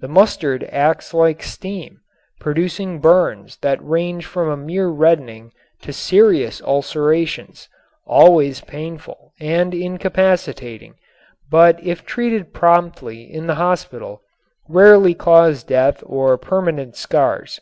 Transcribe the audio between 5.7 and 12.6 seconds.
to serious ulcerations, always painful and incapacitating, but if treated